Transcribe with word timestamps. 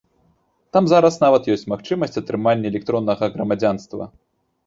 Там 0.75 0.87
зараз 0.93 1.17
нават 1.23 1.49
ёсць 1.55 1.65
магчымасць 1.73 2.17
атрымання 2.23 2.65
электроннага 2.71 3.25
грамадзянства. 3.35 4.03